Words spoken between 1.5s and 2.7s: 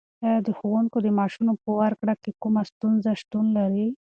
په ورکړه کې کومه